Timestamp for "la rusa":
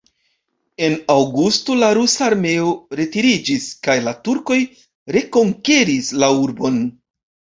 1.81-2.23